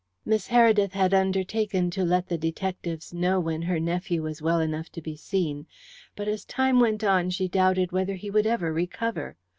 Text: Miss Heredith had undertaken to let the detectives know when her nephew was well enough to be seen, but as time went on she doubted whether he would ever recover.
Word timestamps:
Miss 0.25 0.47
Heredith 0.47 0.93
had 0.93 1.13
undertaken 1.13 1.91
to 1.91 2.03
let 2.03 2.27
the 2.27 2.35
detectives 2.35 3.13
know 3.13 3.39
when 3.39 3.61
her 3.61 3.79
nephew 3.79 4.23
was 4.23 4.41
well 4.41 4.59
enough 4.59 4.91
to 4.93 4.99
be 4.99 5.15
seen, 5.15 5.67
but 6.15 6.27
as 6.27 6.43
time 6.43 6.79
went 6.79 7.03
on 7.03 7.29
she 7.29 7.47
doubted 7.47 7.91
whether 7.91 8.15
he 8.15 8.31
would 8.31 8.47
ever 8.47 8.73
recover. 8.73 9.37